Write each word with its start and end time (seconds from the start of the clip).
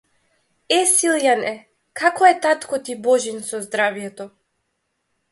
Е, 0.75 0.77
Силјане, 0.91 1.51
како 2.01 2.29
е 2.29 2.31
татко 2.45 2.79
ти 2.87 2.95
Божин 3.09 3.37
со 3.51 3.59
здравјето? 3.67 4.27